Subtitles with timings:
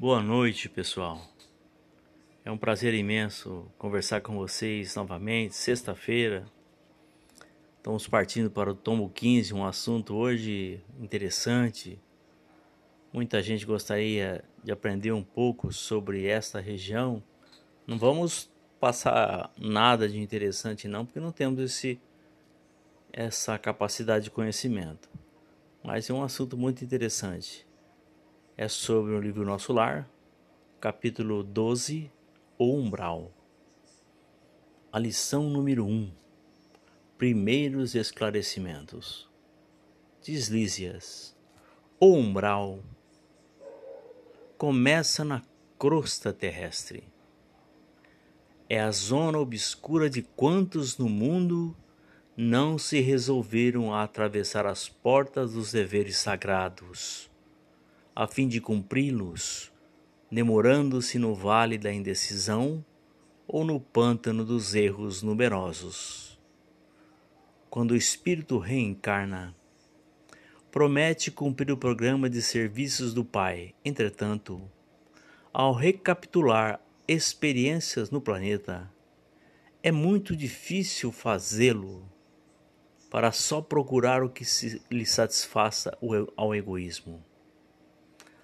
[0.00, 1.20] Boa noite, pessoal.
[2.42, 6.46] É um prazer imenso conversar com vocês novamente, sexta-feira.
[7.76, 12.00] Estamos partindo para o tomo 15, um assunto hoje interessante.
[13.12, 17.22] Muita gente gostaria de aprender um pouco sobre esta região.
[17.86, 22.00] Não vamos passar nada de interessante não, porque não temos esse
[23.12, 25.10] essa capacidade de conhecimento.
[25.84, 27.68] Mas é um assunto muito interessante.
[28.62, 30.06] É sobre o livro Nosso Lar,
[30.78, 32.12] capítulo 12,
[32.58, 33.32] O Umbral.
[34.92, 36.12] A lição número 1.
[37.16, 39.26] Primeiros esclarecimentos.
[40.20, 41.34] Diz Lísias.
[41.98, 42.80] O umbral
[44.58, 45.40] começa na
[45.78, 47.04] crosta terrestre.
[48.68, 51.74] É a zona obscura de quantos no mundo
[52.36, 57.29] não se resolveram a atravessar as portas dos deveres sagrados,
[58.14, 59.72] a fim de cumpri-los,
[60.30, 62.84] demorando-se no vale da indecisão
[63.46, 66.38] ou no pântano dos erros numerosos.
[67.68, 69.54] Quando o espírito reencarna,
[70.70, 73.74] promete cumprir o programa de serviços do Pai.
[73.84, 74.60] Entretanto,
[75.52, 78.88] ao recapitular experiências no planeta,
[79.82, 82.08] é muito difícil fazê-lo
[83.10, 84.44] para só procurar o que
[84.90, 85.96] lhe satisfaça
[86.36, 87.24] ao egoísmo.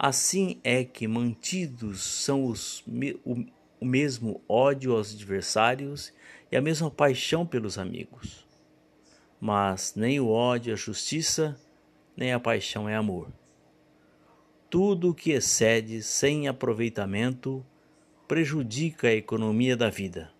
[0.00, 2.84] Assim é que mantidos são os,
[3.24, 3.44] o,
[3.80, 6.12] o mesmo ódio aos adversários
[6.52, 8.46] e a mesma paixão pelos amigos.
[9.40, 11.60] Mas nem o ódio é justiça,
[12.16, 13.26] nem a paixão é amor.
[14.70, 17.66] Tudo o que excede sem aproveitamento
[18.28, 20.30] prejudica a economia da vida.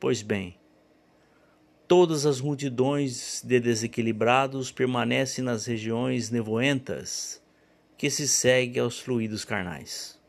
[0.00, 0.58] Pois bem,
[1.86, 7.40] todas as multidões de desequilibrados permanecem nas regiões nevoentas
[8.02, 10.20] que se segue aos fluidos carnais.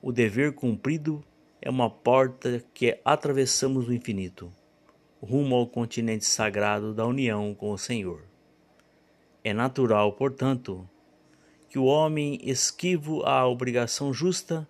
[0.00, 1.20] O dever cumprido
[1.60, 4.54] é uma porta que atravessamos no infinito,
[5.20, 8.22] rumo ao continente sagrado da união com o Senhor.
[9.42, 10.88] É natural, portanto,
[11.68, 14.64] que o homem esquivo à obrigação justa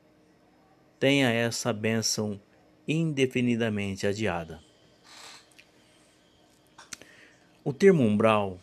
[0.98, 2.40] tenha essa bênção
[2.88, 4.58] indefinidamente adiada.
[7.62, 8.58] O termo umbral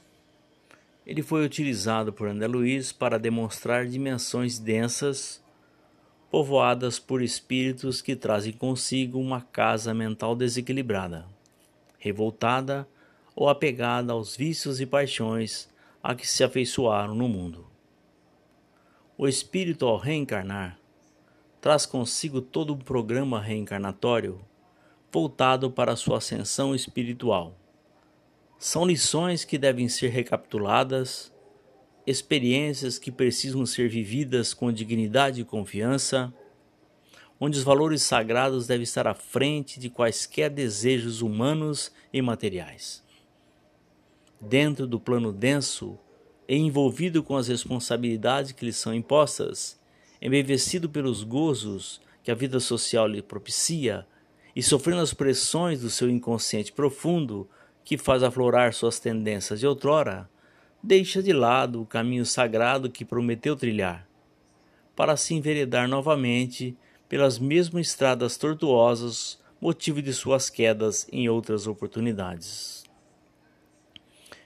[1.08, 5.42] ele foi utilizado por André Luiz para demonstrar dimensões densas
[6.30, 11.26] povoadas por espíritos que trazem consigo uma casa mental desequilibrada,
[11.98, 12.86] revoltada
[13.34, 15.70] ou apegada aos vícios e paixões
[16.04, 17.66] a que se afeiçoaram no mundo.
[19.18, 20.78] O espírito, ao reencarnar,
[21.62, 24.42] traz consigo todo um programa reencarnatório
[25.10, 27.56] voltado para sua ascensão espiritual.
[28.60, 31.32] São lições que devem ser recapituladas,
[32.08, 36.34] experiências que precisam ser vividas com dignidade e confiança,
[37.40, 43.04] onde os valores sagrados devem estar à frente de quaisquer desejos humanos e materiais.
[44.42, 46.00] Dentro do plano denso
[46.48, 49.80] e envolvido com as responsabilidades que lhe são impostas,
[50.20, 54.08] embevecido pelos gozos que a vida social lhe propicia
[54.56, 57.48] e sofrendo as pressões do seu inconsciente profundo
[57.88, 59.62] que faz aflorar suas tendências.
[59.62, 60.30] De outrora,
[60.84, 64.06] deixa de lado o caminho sagrado que prometeu trilhar,
[64.94, 66.76] para se enveredar novamente
[67.08, 72.84] pelas mesmas estradas tortuosas, motivo de suas quedas em outras oportunidades.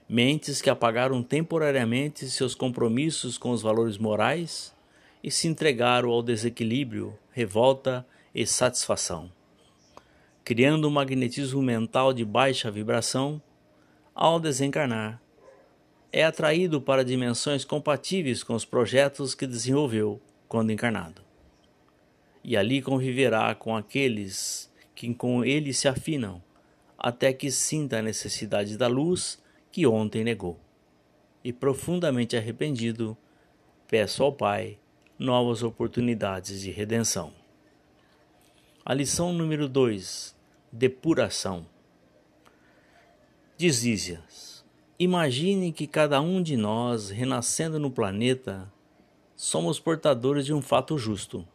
[0.08, 4.72] Mentes que apagaram temporariamente seus compromissos com os valores morais
[5.24, 9.32] e se entregaram ao desequilíbrio, revolta e satisfação,
[10.44, 13.42] criando um magnetismo mental de baixa vibração,
[14.14, 15.22] ao desencarnar,
[16.12, 21.22] é atraído para dimensões compatíveis com os projetos que desenvolveu quando encarnado.
[22.44, 26.44] E ali conviverá com aqueles que com ele se afinam,
[26.98, 29.42] até que sinta a necessidade da luz
[29.72, 30.60] que ontem negou.
[31.44, 33.18] E profundamente arrependido,
[33.88, 34.78] peço ao Pai
[35.18, 37.41] novas oportunidades de redenção.
[38.84, 40.36] A lição número 2:
[40.72, 41.66] Depuração.
[43.58, 44.66] Diz Ísias:
[44.98, 48.72] Imagine que cada um de nós, renascendo no planeta,
[49.36, 51.48] somos portadores de um fato justo,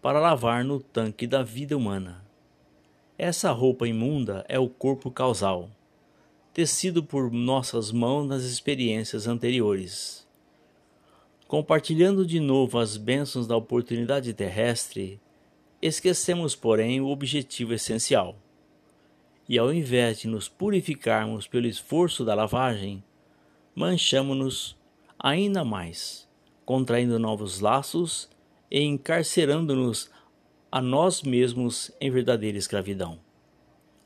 [0.00, 2.24] para lavar no tanque da vida humana.
[3.16, 5.70] Essa roupa imunda é o corpo causal
[6.52, 10.26] tecido por nossas mãos nas experiências anteriores.
[11.48, 15.18] Compartilhando de novo as bênçãos da oportunidade terrestre,
[15.82, 18.36] esquecemos, porém, o objetivo essencial.
[19.48, 23.02] E ao invés de nos purificarmos pelo esforço da lavagem,
[23.74, 24.78] manchamos-nos
[25.18, 26.28] ainda mais,
[26.64, 28.30] contraindo novos laços
[28.70, 30.08] e encarcerando-nos
[30.70, 33.18] a nós mesmos em verdadeira escravidão.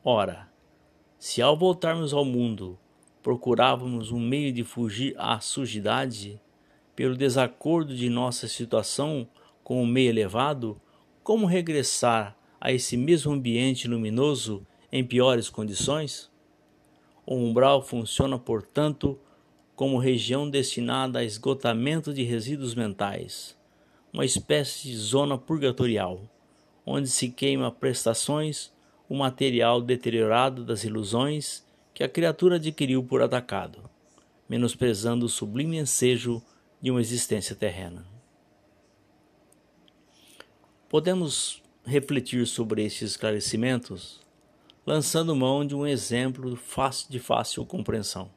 [0.03, 0.49] Ora,
[1.19, 2.79] se ao voltarmos ao mundo
[3.23, 6.41] procurávamos um meio de fugir à sujidade,
[6.95, 9.29] pelo desacordo de nossa situação
[9.63, 10.81] com o meio elevado,
[11.27, 16.31] como regressar a esse mesmo ambiente luminoso em piores condições?
[17.27, 19.19] O umbral funciona, portanto,
[19.75, 23.57] como região destinada a esgotamento de resíduos mentais,
[24.13, 26.21] uma espécie de zona purgatorial,
[26.87, 28.73] onde se queima prestações,
[29.09, 33.81] o material deteriorado das ilusões que a criatura adquiriu por atacado,
[34.49, 36.41] menosprezando o sublime ensejo
[36.81, 38.16] de uma existência terrena.
[40.97, 44.23] Podemos refletir sobre estes esclarecimentos
[44.87, 46.59] lançando mão de um exemplo
[47.11, 48.31] de fácil compreensão.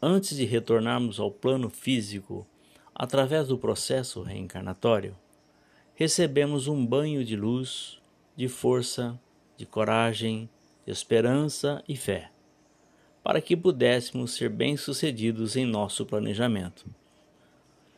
[0.00, 2.46] Antes de retornarmos ao plano físico,
[2.94, 5.14] através do processo reencarnatório,
[5.94, 8.00] recebemos um banho de luz,
[8.34, 9.20] de força,
[9.58, 10.48] de coragem,
[10.86, 12.32] de esperança e fé,
[13.22, 16.86] para que pudéssemos ser bem-sucedidos em nosso planejamento.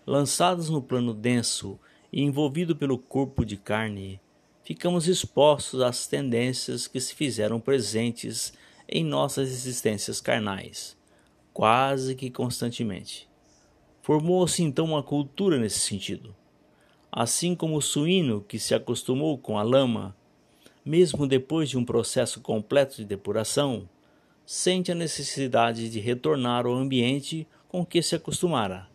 [0.04, 1.78] Lançados no plano denso
[2.12, 4.20] e envolvido pelo corpo de carne,
[4.62, 8.52] ficamos expostos às tendências que se fizeram presentes
[8.88, 10.96] em nossas existências carnais,
[11.52, 13.28] quase que constantemente.
[14.02, 16.34] Formou-se então uma cultura nesse sentido.
[17.10, 20.14] Assim como o suíno que se acostumou com a lama,
[20.84, 23.88] mesmo depois de um processo completo de depuração,
[24.44, 28.88] sente a necessidade de retornar ao ambiente com que se acostumara,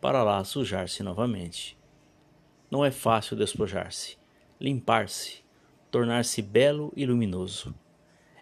[0.00, 1.76] para lá sujar-se novamente.
[2.72, 4.16] Não é fácil despojar-se
[4.58, 5.44] limpar-se,
[5.90, 7.74] tornar-se belo e luminoso.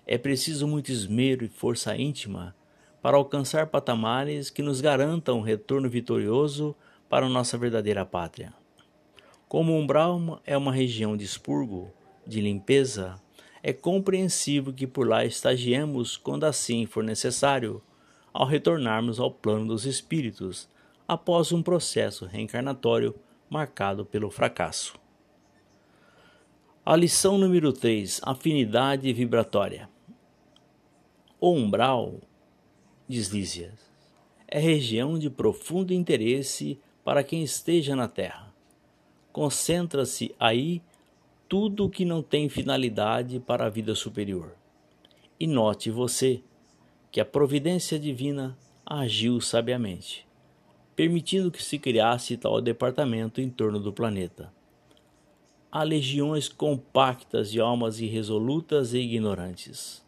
[0.06, 2.55] É preciso muito esmero e força íntima
[3.03, 6.77] para alcançar patamares que nos garantam um retorno vitorioso
[7.09, 8.53] para nossa verdadeira pátria.
[9.49, 11.91] Como umbral é uma região de expurgo,
[12.25, 13.17] de limpeza,
[13.65, 17.82] é compreensível que por lá estagiemos quando assim for necessário,
[18.32, 20.69] ao retornarmos ao plano dos espíritos,
[21.09, 23.12] após um processo reencarnatório
[23.50, 24.94] marcado pelo fracasso.
[26.87, 29.91] A lição número 3: Afinidade vibratória.
[31.41, 32.20] O umbral,
[33.08, 33.91] diz Lísias,
[34.47, 38.55] é região de profundo interesse para quem esteja na Terra.
[39.32, 40.81] Concentra-se aí
[41.49, 44.55] tudo que não tem finalidade para a vida superior.
[45.38, 46.43] E note você
[47.11, 48.56] que a providência divina
[48.87, 50.26] agiu sabiamente,
[51.00, 54.52] permitindo que se criasse tal departamento em torno do planeta
[55.73, 60.05] há legiões compactas de almas irresolutas e ignorantes,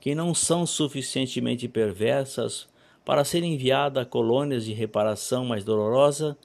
[0.00, 2.66] que não são suficientemente perversas
[3.04, 6.36] para serem enviadas a colônias de reparação mais dolorosa,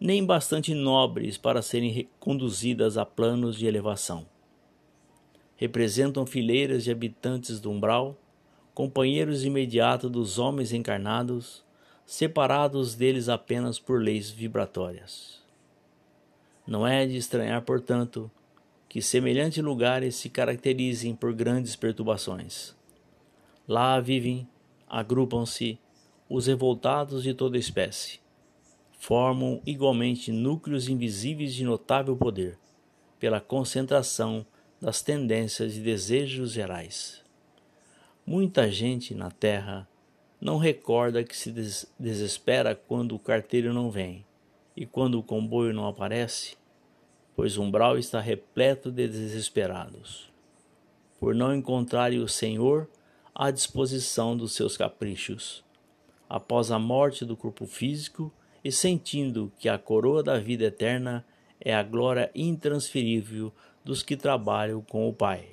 [0.00, 4.26] nem bastante nobres para serem conduzidas a planos de elevação.
[5.54, 8.18] Representam fileiras de habitantes do umbral,
[8.72, 11.62] companheiros imediatos dos homens encarnados,
[12.06, 15.42] separados deles apenas por leis vibratórias.
[16.66, 18.30] Não é de estranhar, portanto,
[18.88, 22.74] que semelhantes lugares se caracterizem por grandes perturbações.
[23.66, 24.48] Lá vivem,
[24.88, 25.78] agrupam-se
[26.28, 28.20] os revoltados de toda espécie.
[28.98, 32.58] Formam igualmente núcleos invisíveis de notável poder,
[33.18, 34.46] pela concentração
[34.80, 37.22] das tendências e desejos gerais.
[38.26, 39.88] Muita gente na Terra
[40.44, 41.50] não recorda que se
[41.98, 44.26] desespera quando o carteiro não vem
[44.76, 46.54] e quando o comboio não aparece,
[47.34, 50.30] pois umbral está repleto de desesperados,
[51.18, 52.86] por não encontrarem o Senhor
[53.34, 55.64] à disposição dos seus caprichos,
[56.28, 58.30] após a morte do corpo físico
[58.62, 61.24] e sentindo que a coroa da vida eterna
[61.58, 63.50] é a glória intransferível
[63.82, 65.48] dos que trabalham com o Pai.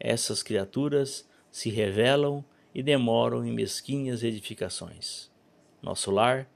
[0.00, 5.30] Essas criaturas se revelam e demoram em mesquinhas edificações.
[5.80, 6.48] Nosso lar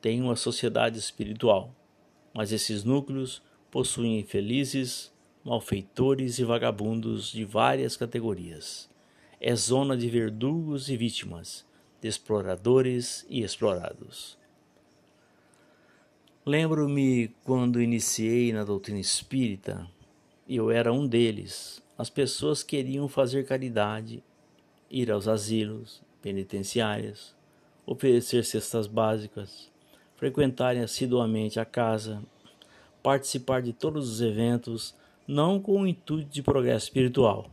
[0.00, 1.74] tem uma sociedade espiritual,
[2.32, 5.12] mas esses núcleos possuem infelizes,
[5.44, 8.88] malfeitores e vagabundos de várias categorias.
[9.40, 11.66] É zona de verdugos e vítimas,
[12.00, 14.38] de exploradores e explorados.
[16.44, 19.90] Lembro-me quando iniciei na doutrina espírita,
[20.48, 21.82] eu era um deles.
[21.98, 24.22] As pessoas queriam fazer caridade,
[24.90, 27.34] ir aos asilos, penitenciárias,
[27.84, 29.70] oferecer cestas básicas,
[30.16, 32.22] frequentarem assiduamente a casa,
[33.02, 34.94] participar de todos os eventos,
[35.26, 37.50] não com o intuito de progresso espiritual,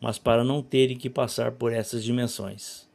[0.00, 2.88] mas para não terem que passar por essas dimensões,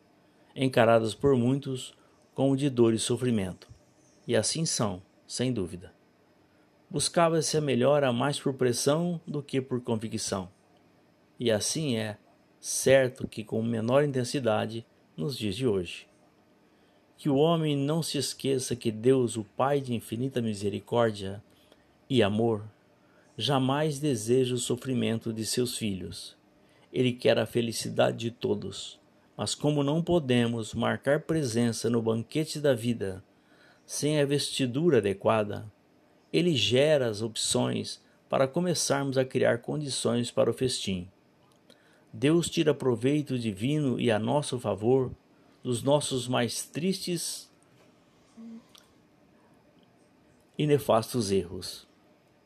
[0.56, 1.94] encaradas por muitos
[2.36, 3.68] como de dor e sofrimento.
[4.28, 5.92] E assim são, sem dúvida.
[6.90, 10.50] Buscava-se a melhora mais por pressão do que por convicção.
[11.40, 12.18] E assim é,
[12.60, 14.86] certo que com menor intensidade
[15.16, 16.08] nos dias de hoje.
[17.18, 21.44] Que o homem não se esqueça que Deus, o Pai de infinita misericórdia
[22.10, 22.64] e amor,
[23.38, 26.36] jamais deseja o sofrimento de seus filhos.
[26.92, 29.00] Ele quer a felicidade de todos.
[29.38, 33.24] Mas como não podemos marcar presença no banquete da vida
[33.86, 35.66] sem a vestidura adequada,
[36.32, 41.08] ele gera as opções para começarmos a criar condições para o festim.
[42.12, 45.12] Deus tira proveito divino e a nosso favor
[45.64, 47.50] dos nossos mais tristes
[50.58, 51.88] e nefastos erros.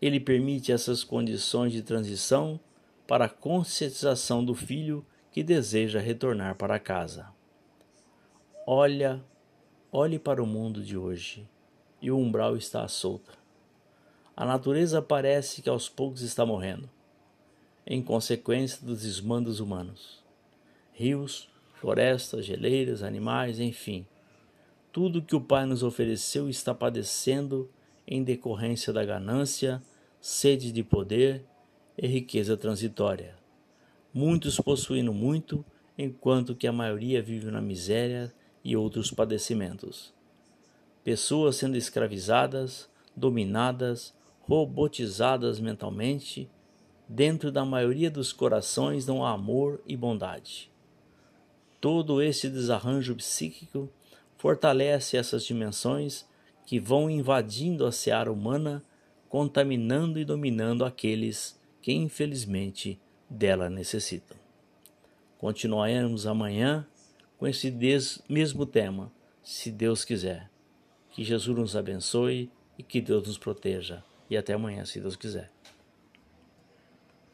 [0.02, 2.60] Ele permite essas condições de transição
[3.08, 7.28] para a conscientização do filho que deseja retornar para casa.
[8.68, 9.24] Olha,
[9.92, 11.48] olhe para o mundo de hoje
[12.02, 13.38] e o umbral está solto.
[14.36, 16.90] A natureza parece que aos poucos está morrendo,
[17.86, 20.24] em consequência dos desmandos humanos.
[20.94, 24.06] Rios, florestas, geleiras, animais, enfim,
[24.92, 27.70] tudo que o Pai nos ofereceu está padecendo
[28.06, 29.82] em decorrência da ganância,
[30.22, 31.44] sede de poder
[31.98, 33.36] e riqueza transitória.
[34.14, 35.66] Muitos possuindo muito,
[35.98, 38.32] enquanto que a maioria vive na miséria
[38.64, 40.14] e outros padecimentos.
[41.04, 46.50] Pessoas sendo escravizadas, dominadas, robotizadas mentalmente,
[47.14, 50.72] dentro da maioria dos corações não há amor e bondade.
[51.80, 53.88] Todo esse desarranjo psíquico
[54.36, 56.26] fortalece essas dimensões
[56.66, 58.84] que vão invadindo a seara humana,
[59.30, 64.36] contaminando e dominando aqueles que infelizmente dela necessitam.
[65.38, 66.88] Continuaremos amanhã
[67.38, 67.72] com esse
[68.28, 69.12] mesmo tema,
[69.44, 70.50] se Deus quiser.
[71.12, 75.52] Que Jesus nos abençoe e que Deus nos proteja e até amanhã, se Deus quiser.